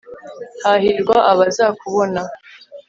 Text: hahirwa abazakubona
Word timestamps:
hahirwa 0.63 1.17
abazakubona 1.31 2.21